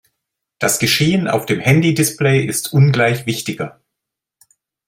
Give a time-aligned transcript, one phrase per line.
[0.57, 3.79] Das Geschehen auf dem Handy-Display ist ungleich wichtiger.